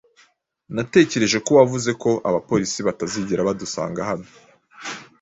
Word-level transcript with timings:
Natekereje 0.75 1.37
ko 1.45 1.51
wavuze 1.59 1.91
ko 2.01 2.09
abapolisi 2.29 2.79
batazigera 2.87 3.47
badusanga 3.47 4.01
hano. 4.09 4.27